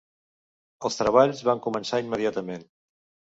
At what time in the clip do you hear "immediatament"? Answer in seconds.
2.07-2.67